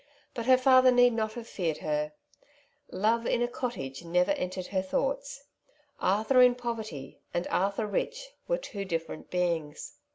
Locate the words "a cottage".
3.43-4.03